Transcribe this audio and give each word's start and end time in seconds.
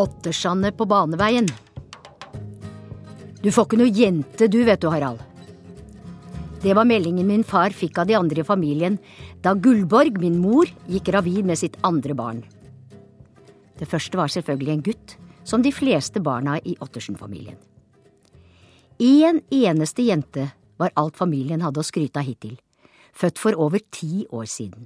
Åttersjanne 0.00 0.72
på 0.72 0.86
baneveien. 0.88 1.48
Du 3.40 3.50
får 3.52 3.66
ikke 3.66 3.80
noe 3.80 3.92
jente 3.92 4.48
du, 4.52 4.62
vet 4.64 4.80
du, 4.80 4.88
Harald. 4.92 5.20
Det 6.60 6.74
var 6.76 6.88
meldingen 6.88 7.28
min 7.28 7.44
far 7.44 7.72
fikk 7.72 8.02
av 8.02 8.08
de 8.08 8.16
andre 8.18 8.42
i 8.42 8.46
familien 8.46 8.98
da 9.40 9.54
Gullborg, 9.56 10.18
min 10.20 10.36
mor, 10.40 10.68
gikk 10.88 11.08
gravid 11.08 11.46
med 11.48 11.60
sitt 11.60 11.78
andre 11.86 12.16
barn. 12.16 12.42
Det 13.80 13.88
første 13.88 14.20
var 14.20 14.28
selvfølgelig 14.28 14.74
en 14.74 14.84
gutt, 14.90 15.14
som 15.44 15.64
de 15.64 15.72
fleste 15.72 16.20
barna 16.20 16.58
i 16.60 16.76
Ottersen-familien. 16.84 17.56
Én 19.00 19.24
en 19.24 19.40
eneste 19.48 20.04
jente 20.04 20.50
var 20.76 20.92
alt 21.00 21.16
familien 21.16 21.64
hadde 21.64 21.80
å 21.80 21.86
skryte 21.86 22.20
av 22.20 22.28
hittil, 22.28 22.58
født 23.16 23.40
for 23.40 23.56
over 23.56 23.80
ti 23.88 24.26
år 24.28 24.44
siden. 24.44 24.84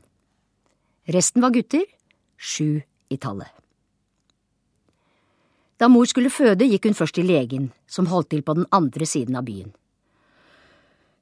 Resten 1.10 1.42
var 1.42 1.50
gutter, 1.50 1.82
sju 2.38 2.78
i 3.10 3.18
tallet. 3.18 3.63
Da 5.80 5.88
mor 5.90 6.06
skulle 6.06 6.30
føde, 6.30 6.68
gikk 6.70 6.86
hun 6.88 6.96
først 6.96 7.16
til 7.18 7.26
legen, 7.26 7.72
som 7.90 8.06
holdt 8.10 8.30
til 8.30 8.44
på 8.46 8.54
den 8.54 8.68
andre 8.74 9.06
siden 9.08 9.36
av 9.38 9.46
byen. 9.48 9.72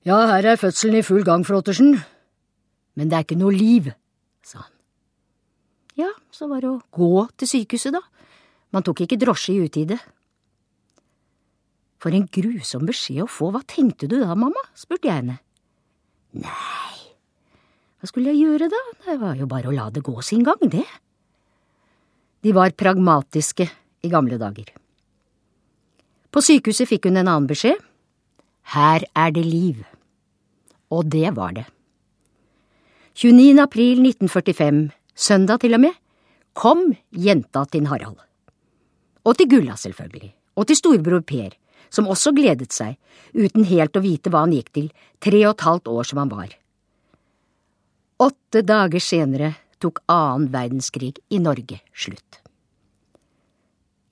Ja, 0.05 0.19
her 0.29 0.53
er 0.53 0.61
fødselen 0.61 0.99
i 0.99 1.07
full 1.07 1.25
gang, 1.25 1.45
Flåttersen. 1.47 1.95
Men 2.99 3.09
det 3.09 3.17
er 3.17 3.25
ikke 3.25 3.39
noe 3.41 3.55
liv, 3.55 3.93
sa 4.45 4.65
han. 4.65 4.73
Ja, 6.03 6.11
så 6.35 6.49
var 6.51 6.65
det 6.65 6.73
å 6.73 6.81
gå 6.93 7.29
til 7.39 7.49
sykehuset, 7.49 7.95
da. 7.95 8.03
Man 8.73 8.85
tok 8.85 9.05
ikke 9.05 9.21
drosje 9.21 9.55
i 9.55 9.63
utide. 9.63 9.99
For 12.03 12.13
en 12.17 12.27
grusom 12.35 12.89
beskjed 12.89 13.25
å 13.25 13.31
få, 13.31 13.53
hva 13.55 13.63
tenkte 13.69 14.09
du 14.11 14.19
da, 14.19 14.35
mamma? 14.35 14.65
spurte 14.77 15.09
jeg 15.09 15.21
henne. 15.21 15.39
Nei, 16.33 16.99
hva 18.01 18.09
skulle 18.09 18.33
jeg 18.33 18.43
gjøre 18.43 18.71
da, 18.73 18.81
det 19.07 19.19
var 19.21 19.39
jo 19.39 19.47
bare 19.47 19.71
å 19.71 19.77
la 19.77 19.87
det 19.93 20.03
gå 20.05 20.17
sin 20.25 20.43
gang, 20.45 20.61
det. 20.73 20.87
De 22.43 22.57
var 22.57 22.75
pragmatiske 22.75 23.69
i 24.03 24.11
gamle 24.11 24.39
dager. 24.41 24.69
På 26.33 26.43
sykehuset 26.43 26.89
fikk 26.89 27.09
hun 27.09 27.21
en 27.21 27.29
annen 27.29 27.49
beskjed. 27.51 27.79
Her 28.75 29.05
er 29.15 29.33
det 29.35 29.45
liv. 29.45 29.83
Og 30.93 31.09
det 31.13 31.35
var 31.37 31.55
det. 31.57 31.67
29. 33.15 33.61
april 33.61 34.01
1945, 34.01 34.91
søndag 35.15 35.61
til 35.61 35.77
og 35.77 35.83
med, 35.85 35.97
kom 36.57 36.95
jenta 37.13 37.65
til 37.69 37.89
Harald. 37.91 38.17
Og 39.25 39.37
til 39.37 39.49
Gulla, 39.49 39.77
selvfølgelig. 39.77 40.33
Og 40.57 40.67
til 40.69 40.77
storebror 40.77 41.23
Per, 41.29 41.53
som 41.93 42.09
også 42.09 42.33
gledet 42.37 42.73
seg, 42.73 42.97
uten 43.37 43.69
helt 43.69 43.97
å 43.97 44.05
vite 44.05 44.33
hva 44.33 44.47
han 44.47 44.57
gikk 44.57 44.73
til, 44.73 44.89
tre 45.21 45.45
og 45.45 45.55
et 45.55 45.67
halvt 45.69 45.93
år 45.93 46.09
som 46.09 46.23
han 46.23 46.33
var. 46.33 46.57
Åtte 48.23 48.65
dager 48.65 49.03
senere 49.03 49.55
tok 49.83 50.01
annen 50.11 50.49
verdenskrig 50.53 51.17
i 51.29 51.41
Norge 51.43 51.83
slutt. 51.93 52.42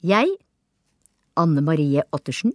Jeg, 0.00 0.32
Anne 1.36 1.60
Marie 1.60 2.02
Ottersen, 2.12 2.54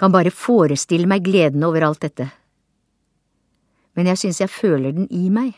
kan 0.00 0.12
bare 0.14 0.32
forestille 0.32 1.06
meg 1.06 1.26
gleden 1.26 1.64
over 1.66 1.84
alt 1.84 2.00
dette. 2.04 2.30
Men 3.92 4.08
jeg 4.08 4.22
synes 4.22 4.40
jeg 4.40 4.52
føler 4.52 4.94
den 4.96 5.08
i 5.12 5.28
meg. 5.30 5.52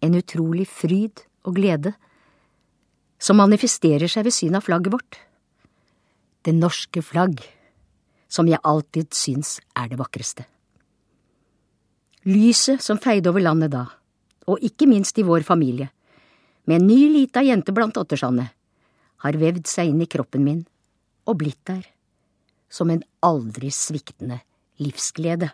En 0.00 0.16
utrolig 0.16 0.64
fryd 0.68 1.20
og 1.44 1.58
glede 1.58 1.92
som 3.20 3.36
manifesterer 3.36 4.08
seg 4.08 4.24
ved 4.24 4.34
synet 4.34 4.62
av 4.62 4.64
flagget 4.64 4.94
vårt. 4.94 5.18
Det 6.40 6.54
norske 6.56 7.02
flagg, 7.04 7.42
som 8.32 8.48
jeg 8.48 8.62
alltid 8.64 9.12
syns 9.12 9.58
er 9.76 9.90
det 9.92 10.00
vakreste. 10.00 10.46
Lyset 12.24 12.80
som 12.84 13.00
feide 13.00 13.28
over 13.28 13.44
landet 13.44 13.74
da, 13.74 13.84
og 14.48 14.64
ikke 14.64 14.88
minst 14.88 15.18
i 15.20 15.26
vår 15.26 15.44
familie, 15.44 15.90
med 16.64 16.80
en 16.80 16.88
ny 16.88 17.00
lita 17.12 17.44
jente 17.44 17.72
blant 17.76 17.96
åttersjane, 18.00 18.48
har 19.24 19.38
vevd 19.40 19.68
seg 19.68 19.92
inn 19.92 20.02
i 20.04 20.08
kroppen 20.10 20.44
min 20.46 20.60
og 21.28 21.38
blitt 21.42 21.60
der, 21.68 21.84
som 22.72 22.90
en 22.90 23.02
aldri 23.24 23.70
sviktende 23.74 24.40
livsglede. 24.80 25.50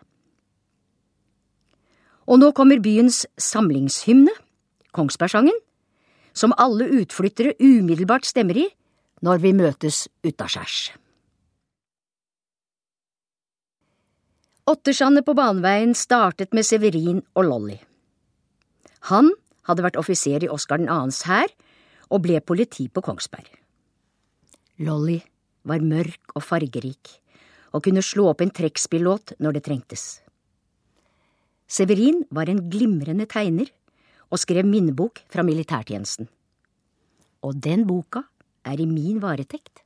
Og 2.26 2.40
nå 2.42 2.50
kommer 2.56 2.82
byens 2.82 3.24
samlingshymne, 3.38 4.32
Kongsbergsangen, 4.96 5.56
som 6.36 6.54
alle 6.60 6.86
utflyttere 7.02 7.54
umiddelbart 7.60 8.26
stemmer 8.28 8.58
i 8.60 8.68
når 9.24 9.42
vi 9.42 9.52
møtes 9.56 10.06
utaskjærs. 10.24 10.94
Åttersandet 14.66 15.22
på 15.26 15.36
baneveien 15.38 15.92
startet 15.94 16.54
med 16.56 16.66
Severin 16.66 17.20
og 17.38 17.46
Lolly. 17.46 17.76
Han 19.12 19.30
hadde 19.68 19.84
vært 19.84 19.98
offiser 20.00 20.42
i 20.42 20.50
Oskar 20.50 20.82
2.s 20.82 21.22
hær 21.28 21.52
og 22.12 22.22
ble 22.24 22.40
politi 22.40 22.88
på 22.88 23.02
Kongsberg. 23.04 23.48
Lolly 24.86 25.18
var 25.66 25.82
mørk 25.82 26.36
og 26.36 26.44
fargerik 26.44 27.16
og 27.74 27.82
kunne 27.84 28.04
slå 28.04 28.28
opp 28.30 28.42
en 28.44 28.52
trekkspillåt 28.54 29.36
når 29.42 29.56
det 29.56 29.64
trengtes. 29.66 30.04
Severin 31.66 32.22
var 32.30 32.48
en 32.48 32.62
glimrende 32.70 33.26
tegner 33.26 33.72
og 34.30 34.40
skrev 34.42 34.66
minnebok 34.66 35.20
fra 35.32 35.42
militærtjenesten. 35.46 36.28
Og 37.42 37.58
den 37.62 37.84
boka 37.86 38.22
er 38.66 38.80
i 38.80 38.86
min 38.86 39.18
varetekt. 39.22 39.82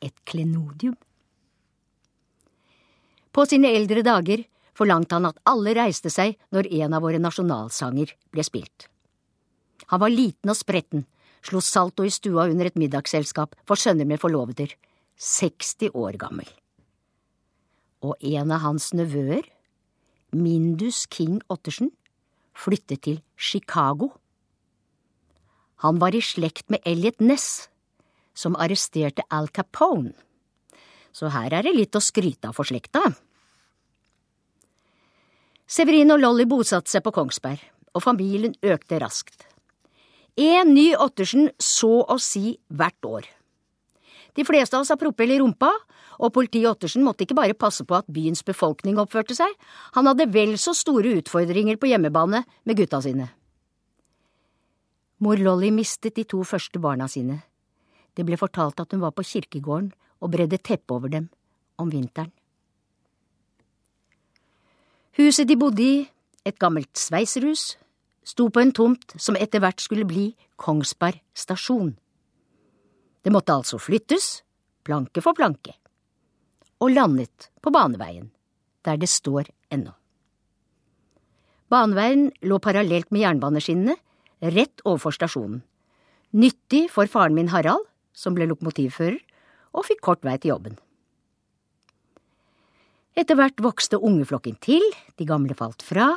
Et 0.00 0.14
klenodium. 0.28 0.96
På 3.32 3.44
sine 3.48 3.70
eldre 3.76 4.02
dager 4.04 4.44
forlangte 4.76 5.16
han 5.16 5.28
at 5.28 5.40
alle 5.48 5.72
reiste 5.76 6.12
seg 6.12 6.36
når 6.52 6.68
en 6.80 6.96
av 6.96 7.04
våre 7.04 7.20
nasjonalsanger 7.20 8.12
ble 8.32 8.44
spilt. 8.44 8.88
Han 9.92 10.02
var 10.02 10.12
liten 10.12 10.52
og 10.52 10.58
spretten, 10.58 11.04
slo 11.44 11.60
salto 11.60 12.04
i 12.06 12.12
stua 12.12 12.46
under 12.50 12.68
et 12.68 12.78
middagsselskap 12.78 13.56
for 13.66 13.80
sønner 13.80 14.08
med 14.08 14.20
forloveder, 14.22 14.72
60 15.16 15.92
år 15.94 16.18
gammel. 16.20 16.48
Og 18.04 18.16
en 18.20 18.52
av 18.52 18.62
hans 18.64 18.92
nevøer, 18.94 19.44
Mindus 20.36 21.06
King 21.08 21.40
Ottersen, 21.48 21.92
flyttet 22.56 23.04
til 23.06 23.20
Chicago. 23.36 24.10
Han 25.84 26.00
var 26.00 26.16
i 26.16 26.20
slekt 26.24 26.70
med 26.72 26.84
Elliot 26.84 27.20
Ness, 27.20 27.68
som 28.36 28.56
arresterte 28.60 29.24
Al 29.32 29.48
Capone, 29.48 30.12
så 31.16 31.30
her 31.32 31.54
er 31.56 31.64
det 31.64 31.72
litt 31.72 31.96
å 31.96 32.04
skryte 32.04 32.50
av 32.50 32.56
for 32.56 32.68
slekta. 32.68 33.00
Severin 35.66 36.12
og 36.12 36.20
Lolly 36.20 36.44
bosatte 36.48 36.92
seg 36.92 37.02
på 37.06 37.14
Kongsberg, 37.16 37.62
og 37.96 38.04
familien 38.04 38.52
økte 38.60 39.00
raskt. 39.00 39.46
En 40.36 40.74
ny 40.76 40.90
Ottersen 41.00 41.48
så 41.56 42.02
å 42.04 42.18
si 42.20 42.58
hvert 42.68 43.08
år. 43.08 43.24
De 44.36 44.44
fleste 44.44 44.76
av 44.76 44.84
oss 44.84 44.92
har 44.92 45.00
propell 45.00 45.32
i 45.32 45.38
rumpa, 45.40 45.70
og 46.20 46.32
politiet 46.32 46.68
Ottersen 46.68 47.04
måtte 47.04 47.24
ikke 47.24 47.38
bare 47.38 47.56
passe 47.56 47.84
på 47.88 47.96
at 47.96 48.08
byens 48.12 48.44
befolkning 48.44 49.00
oppførte 49.00 49.36
seg, 49.36 49.48
han 49.96 50.08
hadde 50.08 50.28
vel 50.32 50.56
så 50.60 50.74
store 50.76 51.14
utfordringer 51.22 51.80
på 51.80 51.88
hjemmebane 51.88 52.42
med 52.68 52.76
gutta 52.76 53.00
sine. 53.04 53.30
Mor 55.24 55.40
Lolly 55.40 55.70
mistet 55.72 56.18
de 56.18 56.26
to 56.28 56.42
første 56.44 56.80
barna 56.80 57.08
sine. 57.08 57.40
Det 58.12 58.24
ble 58.28 58.36
fortalt 58.36 58.80
at 58.80 58.92
hun 58.92 59.00
var 59.00 59.14
på 59.16 59.24
kirkegården 59.24 59.88
og 60.20 60.32
bredde 60.32 60.60
teppe 60.60 60.92
over 60.92 61.12
dem 61.12 61.30
om 61.80 61.88
vinteren. 61.92 62.32
Huset 65.16 65.48
de 65.48 65.56
bodde 65.56 65.80
i, 65.80 65.96
et 66.44 66.58
gammelt 66.60 66.92
sveiserhus, 67.00 67.78
sto 68.26 68.48
på 68.50 68.62
en 68.62 68.72
tomt 68.74 69.14
som 69.22 69.38
etter 69.38 69.62
hvert 69.62 69.82
skulle 69.82 70.06
bli 70.08 70.30
Kongsberg 70.58 71.20
stasjon. 71.36 71.94
Det 73.22 73.32
måtte 73.34 73.54
altså 73.54 73.78
flyttes, 73.82 74.40
planke 74.86 75.22
for 75.22 75.36
planke, 75.36 75.74
og 76.82 76.92
landet 76.94 77.50
på 77.62 77.72
baneveien, 77.74 78.30
der 78.86 78.98
det 79.00 79.10
står 79.10 79.50
ennå. 79.74 79.94
Baneveien 81.70 82.28
lå 82.46 82.60
parallelt 82.62 83.10
med 83.10 83.24
jernbaneskinnene, 83.24 83.96
rett 84.54 84.82
overfor 84.84 85.14
stasjonen. 85.16 85.62
Nyttig 86.36 86.86
for 86.92 87.10
faren 87.10 87.34
min 87.34 87.50
Harald, 87.50 87.86
som 88.14 88.36
ble 88.36 88.46
lokomotivfører, 88.50 89.18
og 89.74 89.86
fikk 89.88 90.02
kort 90.06 90.22
vei 90.26 90.36
til 90.38 90.54
jobben. 90.54 90.78
Etter 93.16 93.38
hvert 93.38 93.58
vokste 93.64 93.98
ungeflokken 93.98 94.58
til, 94.60 94.84
de 95.16 95.26
gamle 95.26 95.56
falt 95.56 95.82
fra, 95.84 96.12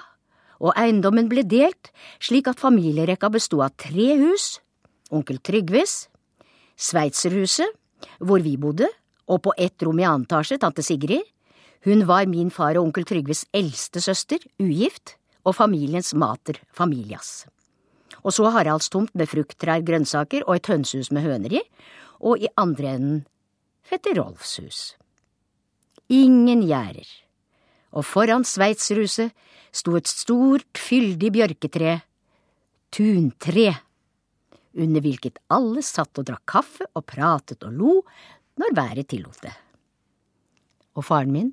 og 0.59 0.75
eiendommen 0.75 1.29
ble 1.31 1.45
delt 1.47 1.91
slik 2.19 2.50
at 2.51 2.59
familierekka 2.59 3.29
bestod 3.31 3.65
av 3.67 3.75
tre 3.79 4.15
hus, 4.19 4.57
onkel 5.11 5.39
Trygves, 5.44 6.07
Sveitserhuset, 6.79 7.71
hvor 8.23 8.44
vi 8.44 8.56
bodde, 8.59 8.88
og 9.29 9.44
på 9.44 9.53
ett 9.57 9.83
rom 9.83 10.00
i 10.00 10.07
annen 10.07 10.25
etasje 10.27 10.57
tante 10.61 10.83
Sigrid. 10.85 11.25
Hun 11.85 12.06
var 12.07 12.27
min 12.27 12.51
far 12.51 12.77
og 12.79 12.89
onkel 12.89 13.06
Trygves 13.07 13.45
eldste 13.56 14.01
søster, 14.03 14.39
ugift, 14.59 15.15
og 15.47 15.56
familiens 15.56 16.13
mater 16.13 16.59
familias. 16.75 17.47
Og 18.23 18.33
så 18.35 18.50
Haralds 18.51 18.89
tomt 18.91 19.13
med 19.15 19.29
frukttrær, 19.31 19.83
grønnsaker 19.85 20.44
og 20.45 20.57
et 20.57 20.67
hønsehus 20.67 21.12
med 21.15 21.23
høner 21.23 21.59
i, 21.59 21.62
og 22.19 22.44
i 22.44 22.51
andre 22.59 22.95
enden 22.97 23.21
fetter 23.88 24.19
Rolfs 24.19 24.57
hus. 24.59 24.79
Ingen 26.09 26.65
gjerder, 26.67 27.07
og 27.95 28.06
foran 28.06 28.45
Sveitserhuset 28.45 29.33
sto 29.75 29.95
et 29.97 30.09
stort, 30.09 30.69
fyldig 30.77 31.31
bjørketre, 31.33 32.00
tuntre, 32.94 33.69
under 34.80 35.01
hvilket 35.03 35.39
alle 35.51 35.81
satt 35.86 36.21
og 36.21 36.27
drakk 36.30 36.45
kaffe 36.50 36.86
og 36.94 37.06
pratet 37.09 37.65
og 37.65 37.74
lo 37.74 37.94
når 38.59 38.75
været 38.77 39.09
tillot 39.09 39.41
det. 39.41 39.56
Og 40.97 41.06
faren 41.06 41.33
min, 41.33 41.50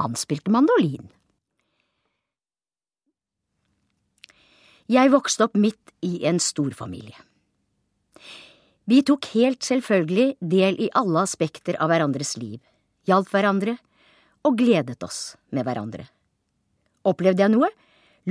han 0.00 0.16
spilte 0.18 0.52
mandolin. 0.52 1.06
Jeg 4.86 5.10
vokste 5.10 5.48
opp 5.48 5.56
midt 5.58 5.94
i 6.06 6.20
en 6.28 6.38
storfamilie. 6.42 7.16
Vi 8.86 9.00
tok 9.02 9.26
helt 9.34 9.66
selvfølgelig 9.66 10.36
del 10.38 10.78
i 10.78 10.92
alle 10.94 11.24
aspekter 11.26 11.74
av 11.82 11.90
hverandres 11.90 12.36
liv, 12.38 12.60
hjalp 13.08 13.32
hverandre 13.34 13.74
og 14.46 14.56
gledet 14.58 15.02
oss 15.02 15.34
med 15.54 15.66
hverandre. 15.66 16.06
Opplevde 17.06 17.42
jeg 17.44 17.52
noe, 17.52 17.68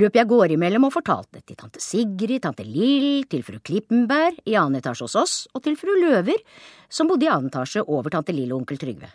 løp 0.00 0.16
jeg 0.16 0.28
gårdimellom 0.28 0.88
og 0.88 0.94
fortalte 0.94 1.42
til 1.44 1.56
tante 1.58 1.80
Sigrid, 1.80 2.42
tante 2.44 2.64
Lill, 2.64 3.24
til 3.28 3.44
fru 3.44 3.60
Klippenberg 3.64 4.40
i 4.44 4.56
annen 4.56 4.80
etasje 4.80 5.06
hos 5.06 5.16
oss 5.20 5.36
og 5.52 5.64
til 5.64 5.78
fru 5.80 5.94
Løver, 6.00 6.40
som 6.88 7.08
bodde 7.08 7.28
i 7.28 7.32
annen 7.32 7.52
etasje 7.52 7.84
over 7.84 8.12
tante 8.12 8.34
Lill 8.36 8.52
og 8.52 8.64
onkel 8.64 8.80
Trygve. 8.80 9.12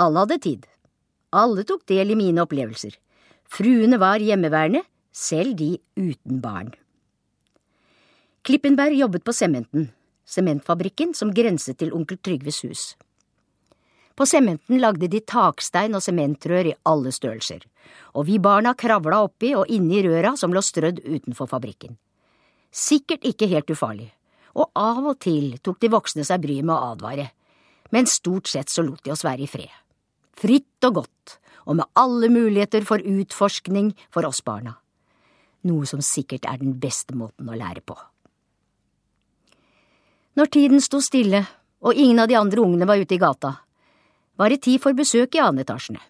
Alle 0.00 0.24
hadde 0.24 0.40
tid. 0.42 0.64
Alle 1.34 1.64
tok 1.66 1.84
del 1.90 2.14
i 2.14 2.18
mine 2.18 2.42
opplevelser. 2.44 2.96
Fruene 3.50 3.98
var 4.00 4.22
hjemmeværende, 4.22 4.82
selv 5.14 5.54
de 5.58 5.76
uten 5.98 6.40
barn. 6.42 6.72
Klippenberg 8.44 8.96
jobbet 8.98 9.24
på 9.24 9.32
Sementen, 9.32 9.88
sementfabrikken 10.28 11.14
som 11.16 11.30
grenset 11.32 11.78
til 11.80 11.94
onkel 11.96 12.18
Trygves 12.18 12.62
hus. 12.66 12.82
På 14.14 14.26
sementen 14.26 14.78
lagde 14.78 15.08
de 15.10 15.20
takstein 15.20 15.96
og 15.96 16.02
sementrør 16.04 16.70
i 16.70 16.74
alle 16.86 17.10
størrelser, 17.12 17.64
og 18.14 18.28
vi 18.28 18.38
barna 18.38 18.74
kravla 18.78 19.24
oppi 19.26 19.54
og 19.58 19.70
inni 19.74 20.04
røra 20.06 20.36
som 20.38 20.54
lå 20.54 20.62
strødd 20.62 21.02
utenfor 21.02 21.50
fabrikken. 21.50 21.96
Sikkert 22.70 23.26
ikke 23.26 23.50
helt 23.50 23.70
ufarlig, 23.70 24.10
og 24.54 24.70
av 24.78 25.02
og 25.02 25.18
til 25.22 25.56
tok 25.62 25.80
de 25.82 25.90
voksne 25.90 26.26
seg 26.26 26.42
bryet 26.44 26.66
med 26.66 26.76
å 26.76 26.92
advare, 26.94 27.30
men 27.90 28.06
stort 28.10 28.50
sett 28.50 28.70
så 28.70 28.86
lot 28.86 29.02
de 29.02 29.12
oss 29.14 29.26
være 29.26 29.46
i 29.46 29.50
fred. 29.50 29.74
Fritt 30.34 30.86
og 30.86 31.02
godt, 31.02 31.38
og 31.66 31.78
med 31.80 31.90
alle 31.98 32.30
muligheter 32.30 32.86
for 32.86 33.02
utforskning 33.02 33.94
for 34.14 34.26
oss 34.26 34.42
barna 34.46 34.76
noe 35.68 35.88
som 35.88 36.02
sikkert 36.04 36.46
er 36.48 36.60
den 36.60 36.76
beste 36.80 37.16
måten 37.16 37.48
å 37.48 37.58
lære 37.58 37.82
på. 37.84 37.96
Når 40.34 40.50
tiden 40.50 40.82
sto 40.82 41.00
stille 41.04 41.44
og 41.84 41.94
ingen 41.94 42.20
av 42.22 42.30
de 42.30 42.38
andre 42.38 42.64
ungene 42.64 42.88
var 42.88 43.00
ute 43.00 43.16
i 43.16 43.20
gata, 43.22 43.54
var 44.38 44.50
det 44.50 44.62
tid 44.66 44.82
for 44.82 44.96
besøk 44.96 45.36
i 45.36 45.42
anetasjene. 45.42 46.02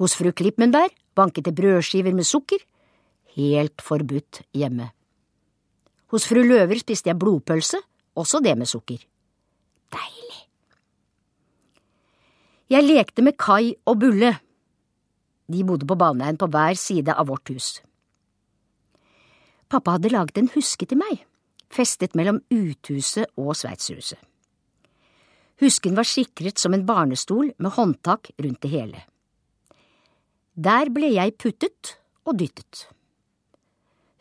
Hos 0.00 0.16
fru 0.18 0.32
Klippenberg 0.32 0.92
banket 1.16 1.48
det 1.48 1.54
brødskiver 1.56 2.14
med 2.14 2.26
sukker, 2.28 2.60
helt 3.36 3.82
forbudt 3.82 4.42
hjemme. 4.54 4.90
Hos 6.12 6.26
fru 6.28 6.42
Løver 6.44 6.78
spiste 6.78 7.10
jeg 7.10 7.18
blodpølse, 7.18 7.80
også 8.16 8.40
det 8.44 8.54
med 8.58 8.68
sukker. 8.68 9.00
Deilig. 9.92 10.42
Jeg 12.70 12.84
lekte 12.84 13.22
med 13.22 13.38
Kai 13.38 13.74
og 13.86 14.00
Bulle. 14.00 14.36
De 15.46 15.64
bodde 15.64 15.86
på 15.86 15.98
baneveien 15.98 16.38
på 16.38 16.48
hver 16.50 16.74
side 16.78 17.14
av 17.14 17.28
vårt 17.30 17.50
hus. 17.54 17.80
Pappa 19.70 19.96
hadde 19.96 20.12
laget 20.12 20.38
en 20.38 20.50
huske 20.54 20.86
til 20.86 20.98
meg, 20.98 21.24
festet 21.70 22.14
mellom 22.18 22.40
uthuset 22.54 23.30
og 23.38 23.54
sveitserhuset. 23.58 24.18
Husken 25.62 25.96
var 25.96 26.04
sikret 26.04 26.60
som 26.60 26.74
en 26.76 26.84
barnestol 26.84 27.52
med 27.56 27.72
håndtak 27.78 28.28
rundt 28.42 28.60
det 28.60 28.72
hele. 28.72 29.00
Der 30.56 30.90
ble 30.92 31.14
jeg 31.14 31.36
puttet 31.40 31.96
og 32.28 32.36
dyttet. 32.40 32.86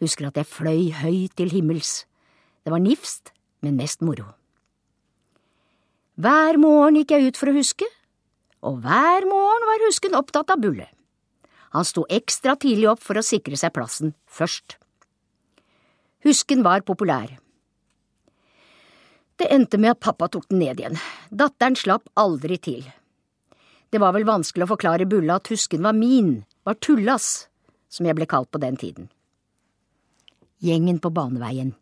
Husker 0.04 0.30
at 0.30 0.40
jeg 0.40 0.48
fløy 0.48 0.90
høyt 0.96 1.36
til 1.36 1.52
himmels. 1.52 2.06
Det 2.64 2.72
var 2.72 2.84
nifst, 2.84 3.32
men 3.64 3.76
mest 3.80 4.04
moro. 4.04 4.32
Hver 6.16 6.60
morgen 6.60 7.00
gikk 7.02 7.12
jeg 7.12 7.32
ut 7.32 7.40
for 7.40 7.52
å 7.52 7.56
huske, 7.56 7.88
og 8.64 8.80
hver 8.84 9.28
morgen 9.28 9.68
var 9.68 9.84
husken 9.86 10.16
opptatt 10.16 10.52
av 10.56 10.62
Bulle. 10.64 10.88
Han 11.76 11.84
sto 11.84 12.06
ekstra 12.08 12.56
tidlig 12.56 12.88
opp 12.94 13.04
for 13.04 13.20
å 13.20 13.26
sikre 13.26 13.60
seg 13.60 13.74
plassen 13.76 14.16
først. 14.32 14.78
Husken 16.24 16.64
var 16.64 16.86
populær. 16.88 17.36
Det 19.36 19.50
endte 19.52 19.78
med 19.82 19.96
at 19.96 20.04
pappa 20.04 20.30
tok 20.32 20.48
den 20.50 20.62
ned 20.64 20.80
igjen. 20.80 21.00
Datteren 21.30 21.76
slapp 21.76 22.08
aldri 22.20 22.58
til. 22.62 22.86
Det 23.92 24.00
var 24.02 24.16
vel 24.16 24.28
vanskelig 24.28 24.66
å 24.66 24.72
forklare 24.74 25.08
Bulla 25.08 25.38
at 25.40 25.52
husken 25.52 25.84
var 25.84 25.96
min, 25.96 26.44
var 26.68 26.80
Tullas, 26.80 27.48
som 27.92 28.08
jeg 28.08 28.18
ble 28.18 28.28
kalt 28.28 28.52
på 28.52 28.62
den 28.64 28.80
tiden. 28.80 29.10
Gjengen 30.64 31.02
på 31.04 31.12
baneveien. 31.14 31.76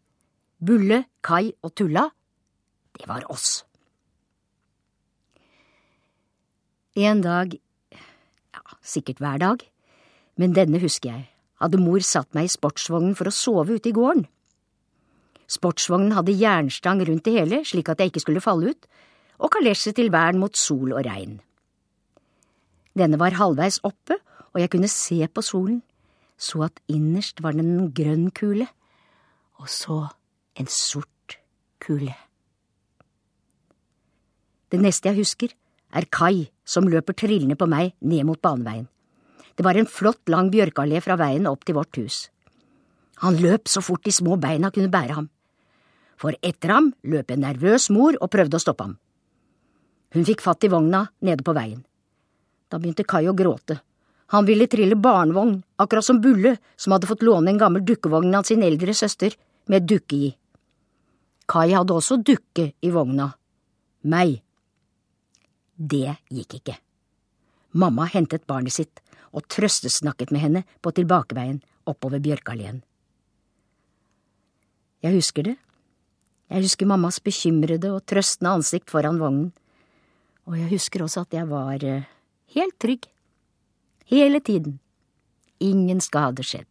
Bulle, 0.63 1.03
Kai 1.21 1.53
og 1.61 1.73
Tulla, 1.77 2.07
det 2.97 3.07
var 3.09 3.25
oss. 3.31 3.63
En 6.95 7.23
dag, 7.25 7.55
ja, 7.93 8.63
sikkert 8.85 9.21
hver 9.21 9.41
dag, 9.41 9.63
men 10.37 10.53
denne 10.53 10.81
husker 10.81 11.09
jeg, 11.09 11.25
hadde 11.61 11.81
mor 11.81 12.03
satt 12.05 12.29
meg 12.37 12.49
i 12.49 12.53
sportsvognen 12.53 13.15
for 13.17 13.29
å 13.29 13.33
sove 13.33 13.79
ute 13.79 13.89
i 13.89 13.95
gården. 13.95 14.27
Sportsvognen 15.51 16.13
hadde 16.15 16.35
jernstang 16.37 17.01
rundt 17.07 17.25
det 17.25 17.33
hele 17.35 17.61
slik 17.67 17.89
at 17.91 17.99
jeg 17.99 18.11
ikke 18.11 18.23
skulle 18.23 18.43
falle 18.43 18.73
ut, 18.73 18.85
og 19.43 19.51
kalesje 19.51 19.93
til 19.95 20.11
vern 20.13 20.39
mot 20.39 20.55
sol 20.57 20.93
og 20.93 21.03
regn. 21.05 21.39
Denne 22.97 23.17
var 23.19 23.35
halvveis 23.35 23.79
oppe, 23.83 24.19
og 24.53 24.61
jeg 24.61 24.69
kunne 24.69 24.91
se 24.91 25.25
på 25.27 25.41
solen, 25.41 25.81
så 26.37 26.67
at 26.67 26.79
innerst 26.87 27.41
var 27.43 27.57
den 27.57 27.71
en 27.73 27.91
grønn 27.95 28.29
kule, 28.31 28.67
og 29.59 29.69
så 29.69 30.05
en 30.59 30.69
sort 30.69 31.39
kule. 31.81 32.13
Det 34.71 34.79
neste 34.81 35.09
jeg 35.09 35.21
husker, 35.21 35.53
er 35.93 36.09
Kai 36.09 36.49
som 36.65 36.87
løper 36.89 37.13
trillende 37.13 37.57
på 37.57 37.67
meg 37.69 37.93
ned 38.01 38.25
mot 38.25 38.41
baneveien. 38.41 38.87
Det 39.53 39.65
var 39.65 39.77
en 39.77 39.89
flott, 39.89 40.23
lang 40.29 40.49
bjørkeallé 40.53 41.01
fra 41.05 41.17
veien 41.19 41.45
opp 41.45 41.65
til 41.65 41.77
vårt 41.77 41.97
hus. 42.01 42.29
Han 43.21 43.37
løp 43.37 43.69
så 43.69 43.83
fort 43.85 44.05
de 44.05 44.11
små 44.11 44.37
beina 44.41 44.71
kunne 44.73 44.89
bære 44.89 45.17
ham. 45.19 45.29
For 46.23 46.37
etter 46.39 46.71
ham 46.71 46.93
løp 47.03 47.33
en 47.33 47.43
nervøs 47.43 47.89
mor 47.91 48.15
og 48.21 48.31
prøvde 48.31 48.55
å 48.55 48.63
stoppe 48.63 48.85
ham. 48.87 48.93
Hun 50.15 50.27
fikk 50.27 50.43
fatt 50.45 50.63
i 50.63 50.69
vogna 50.71 51.01
nede 51.25 51.43
på 51.43 51.55
veien. 51.57 51.81
Da 52.71 52.79
begynte 52.79 53.03
Kai 53.03 53.25
å 53.27 53.35
gråte. 53.35 53.81
Han 54.31 54.47
ville 54.47 54.69
trille 54.71 54.95
barnevogn, 54.95 55.57
akkurat 55.83 56.05
som 56.05 56.21
Bulle, 56.23 56.55
som 56.79 56.95
hadde 56.95 57.09
fått 57.09 57.25
låne 57.27 57.51
en 57.51 57.59
gammel 57.59 57.83
dukkevogn 57.85 58.33
av 58.37 58.47
sin 58.47 58.63
eldre 58.63 58.95
søster, 58.95 59.35
med 59.67 59.85
dukke 59.87 60.15
i. 60.15 60.29
Kai 61.49 61.73
hadde 61.73 61.93
også 61.93 62.17
dukke 62.23 62.71
i 62.79 62.91
vogna. 62.91 63.27
Meg. 64.07 64.39
Det 65.75 66.15
gikk 66.31 66.57
ikke. 66.61 66.77
Mamma 67.83 68.07
hentet 68.13 68.47
barnet 68.47 68.73
sitt 68.73 69.03
og 69.33 69.47
trøstesnakket 69.49 70.31
med 70.31 70.43
henne 70.45 70.63
på 70.81 70.93
tilbakeveien 70.95 71.59
oppover 71.89 72.21
Bjørkalleen. 72.23 72.81
Jeg 75.03 75.17
husker 75.17 75.49
det. 75.49 75.55
Jeg 76.53 76.67
husker 76.67 76.85
mammas 76.85 77.17
bekymrede 77.17 77.89
og 77.89 78.03
trøstende 78.05 78.51
ansikt 78.53 78.91
foran 78.93 79.17
vognen, 79.17 79.47
og 80.45 80.59
jeg 80.59 80.69
husker 80.69 81.01
også 81.01 81.23
at 81.25 81.33
jeg 81.33 81.47
var 81.49 81.81
eh, 81.81 82.05
helt 82.53 82.75
trygg. 82.77 83.07
Hele 84.05 84.37
tiden. 84.39 84.77
Ingen 85.59 86.01
skade 86.03 86.45
skjedd. 86.45 86.69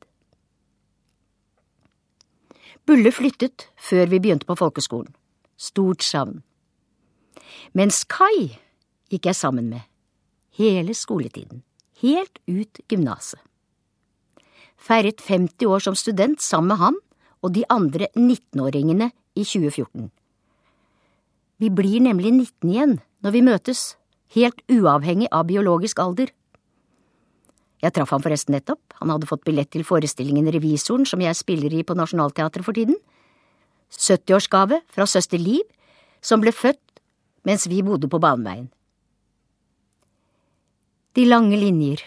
Bulle 2.87 3.11
flyttet 3.11 3.67
før 3.75 4.07
vi 4.07 4.23
begynte 4.23 4.47
på 4.47 4.55
folkeskolen. 4.55 5.11
Stort 5.59 6.07
savn. 6.07 6.45
Mens 7.75 8.05
Kai 8.07 8.53
gikk 9.11 9.27
jeg 9.27 9.35
sammen 9.35 9.67
med. 9.73 9.83
Hele 10.55 10.95
skoletiden. 10.95 11.65
Helt 11.99 12.39
ut 12.47 12.85
gymnaset. 12.87 13.43
Feiret 14.79 15.27
50 15.27 15.67
år 15.67 15.83
som 15.83 15.99
student 15.99 16.43
sammen 16.43 16.71
med 16.71 16.79
han 16.79 17.03
og 17.43 17.55
de 17.57 17.65
andre 17.71 18.09
19-åringene 18.17 19.11
i 19.35 19.45
2014. 19.45 20.11
Vi 21.63 21.71
blir 21.71 22.03
nemlig 22.03 22.33
19 22.35 22.71
igjen 22.71 22.95
når 23.23 23.35
vi 23.37 23.43
møtes, 23.47 23.83
helt 24.35 24.63
uavhengig 24.73 25.29
av 25.31 25.47
biologisk 25.51 26.01
alder. 26.03 26.33
Jeg 27.83 27.95
traff 27.95 28.13
ham 28.15 28.23
forresten 28.23 28.55
nettopp, 28.55 28.81
han 29.01 29.11
hadde 29.11 29.29
fått 29.29 29.45
billett 29.47 29.73
til 29.75 29.85
forestillingen 29.87 30.51
Revisoren 30.55 31.07
som 31.07 31.23
jeg 31.23 31.39
spiller 31.39 31.75
i 31.75 31.83
på 31.87 31.97
Nationaltheatret 31.99 32.67
for 32.67 32.79
tiden. 32.79 32.97
70-årsgave 33.93 34.81
fra 34.89 35.07
søster 35.07 35.39
Liv, 35.43 35.67
som 36.23 36.41
ble 36.41 36.55
født 36.55 36.81
mens 37.47 37.67
vi 37.67 37.83
bodde 37.83 38.09
på 38.09 38.23
baneveien. 38.23 38.71
De 41.13 41.27
lange 41.27 41.59
linjer. 41.59 42.01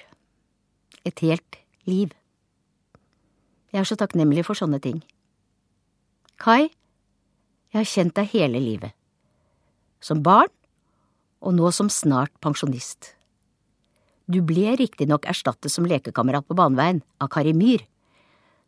Et 1.06 1.20
helt 1.20 1.60
liv. 1.86 2.10
Jeg 3.72 3.84
er 3.84 3.86
så 3.86 3.98
takknemlig 4.00 4.48
for 4.48 4.58
sånne 4.58 4.80
ting. 4.82 5.04
Kai, 6.42 6.68
jeg 7.72 7.80
har 7.80 7.88
kjent 7.88 8.16
deg 8.18 8.32
hele 8.34 8.60
livet. 8.60 8.92
Som 10.04 10.22
barn, 10.24 10.52
og 11.40 11.56
nå 11.56 11.72
som 11.72 11.90
snart 11.92 12.34
pensjonist. 12.44 13.14
Du 14.28 14.42
ble 14.42 14.74
riktignok 14.80 15.28
erstattet 15.30 15.72
som 15.72 15.88
lekekamerat 15.88 16.48
på 16.50 16.58
baneveien 16.58 17.04
av 17.22 17.30
Kari 17.32 17.54
Myhr, 17.56 17.84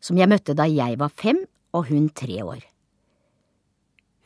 som 0.00 0.18
jeg 0.18 0.30
møtte 0.30 0.54
da 0.56 0.68
jeg 0.70 0.98
var 1.00 1.12
fem 1.12 1.42
og 1.74 1.88
hun 1.90 2.08
tre 2.14 2.40
år. 2.44 2.60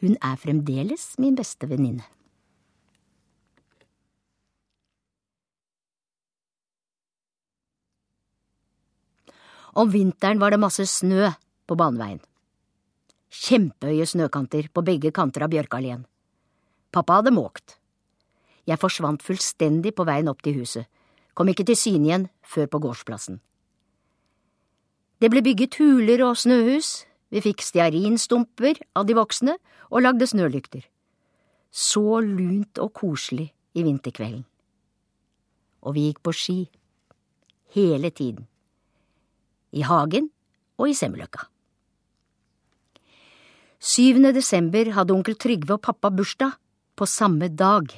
Hun 0.03 0.19
er 0.19 0.39
fremdeles 0.39 1.13
min 1.23 1.39
beste 1.39 1.69
venninne. 1.71 2.05
Om 9.73 9.89
vinteren 9.89 10.43
var 10.43 10.53
det 10.53 10.61
masse 10.61 10.85
snø 10.85 11.31
på 11.65 11.79
baneveien. 11.81 12.21
Kjempehøye 13.33 14.05
snøkanter 14.05 14.67
på 14.69 14.83
begge 14.85 15.13
kanter 15.15 15.47
av 15.47 15.53
Bjørkalleen. 15.55 16.05
Pappa 16.93 17.21
hadde 17.21 17.33
måkt. 17.33 17.79
Jeg 18.69 18.79
forsvant 18.79 19.25
fullstendig 19.25 19.95
på 19.97 20.05
veien 20.05 20.29
opp 20.29 20.43
til 20.45 20.59
huset, 20.61 20.85
kom 21.33 21.49
ikke 21.49 21.65
til 21.65 21.79
syne 21.79 22.09
igjen 22.09 22.27
før 22.45 22.69
på 22.69 22.83
gårdsplassen. 22.85 23.41
Det 25.23 25.31
ble 25.33 25.41
bygget 25.47 25.79
huler 25.81 26.21
og 26.27 26.37
snøhus, 26.37 27.07
vi 27.33 27.41
fikk 27.41 27.65
stearinstumper 27.65 28.83
av 28.99 29.09
de 29.09 29.17
voksne 29.17 29.57
og 29.89 30.05
lagde 30.05 30.29
snølykter. 30.29 30.85
Så 31.73 32.21
lunt 32.21 32.77
og 32.83 32.93
koselig 32.93 33.49
i 33.73 33.85
vinterkvelden. 33.87 34.45
Og 35.83 35.97
vi 35.97 36.11
gikk 36.11 36.21
på 36.21 36.35
ski. 36.37 36.59
Hele 37.73 38.11
tiden. 38.13 38.45
I 39.73 39.87
hagen 39.89 40.29
og 40.77 40.93
i 40.93 40.95
Semmeløkka. 40.99 41.49
Syvende 43.83 44.31
desember 44.31 44.93
hadde 44.95 45.11
onkel 45.11 45.35
Trygve 45.35 45.75
og 45.75 45.83
pappa 45.83 46.13
bursdag, 46.15 46.55
på 46.95 47.07
samme 47.09 47.49
dag. 47.51 47.89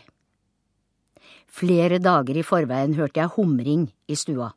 Flere 1.45 1.99
dager 2.01 2.39
i 2.41 2.45
forveien 2.47 2.95
hørte 2.97 3.21
jeg 3.21 3.35
humring 3.35 3.83
i 4.09 4.17
stua. 4.17 4.49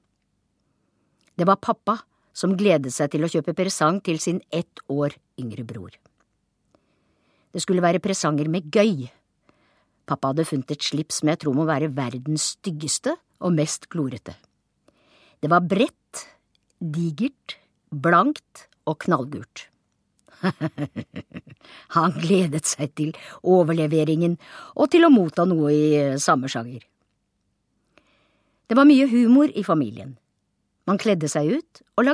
Det 1.36 1.44
var 1.50 1.60
pappa 1.60 1.98
som 2.32 2.56
gledet 2.56 2.94
seg 2.96 3.12
til 3.12 3.28
å 3.28 3.32
kjøpe 3.34 3.58
presang 3.58 4.00
til 4.06 4.22
sin 4.24 4.40
ett 4.56 4.80
år 4.88 5.18
yngre 5.42 5.68
bror. 5.68 5.92
Det 7.52 7.60
skulle 7.66 7.84
være 7.84 8.00
presanger 8.00 8.48
med 8.48 8.72
gøy. 8.72 9.10
Pappa 10.08 10.32
hadde 10.32 10.48
funnet 10.48 10.78
et 10.78 10.92
slips 10.94 11.20
som 11.20 11.34
jeg 11.34 11.44
tror 11.44 11.58
må 11.58 11.68
være 11.68 11.92
verdens 11.92 12.54
styggeste 12.56 13.18
og 13.44 13.58
mest 13.58 13.90
glorete. 13.92 14.38
Det 15.44 15.52
var 15.52 15.66
bredt, 15.66 16.28
digert, 16.80 17.58
blankt 17.92 18.70
og 18.88 19.02
knallgult. 19.04 19.68
Han 21.96 22.14
gledet 22.22 22.66
seg 22.70 22.94
til 22.98 23.16
overleveringen 23.44 24.38
og 24.76 24.92
til 24.94 25.08
å 25.08 25.12
motta 25.14 25.46
noe 25.50 25.74
i 25.74 25.88
samme 26.22 26.52
sjanger. 26.52 26.84
Det 28.68 28.76
var 28.76 28.88
mye 28.88 29.08
humor 29.08 29.52
i 29.56 29.64
familien. 29.64 30.18
Man 30.88 31.00
kledde 31.00 31.28
seg 31.32 31.60
ut 31.60 31.82
og 31.98 32.04
lagde 32.04 32.06